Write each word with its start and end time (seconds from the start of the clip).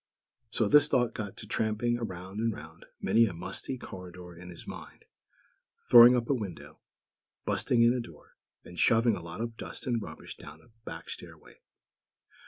So 0.49 0.67
this 0.67 0.87
thought 0.87 1.13
got 1.13 1.37
to 1.37 1.45
tramping 1.47 1.95
round 1.99 2.39
and 2.39 2.51
round 2.51 2.87
many 2.99 3.27
a 3.27 3.33
musty 3.33 3.77
corridor 3.77 4.35
in 4.35 4.49
his 4.49 4.65
mind; 4.65 5.05
throwing 5.91 6.15
up 6.17 6.27
a 6.27 6.33
window, 6.33 6.79
"busting 7.45 7.83
in" 7.83 7.93
a 7.93 7.99
door, 7.99 8.35
and 8.65 8.79
shoving 8.79 9.15
a 9.15 9.21
lot 9.21 9.41
of 9.41 9.57
dust 9.57 9.85
and 9.85 10.01
rubbish 10.01 10.37
down 10.37 10.59
a 10.59 10.69
back 10.85 11.07
stairway. 11.07 11.59